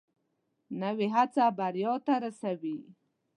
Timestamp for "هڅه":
1.15-1.45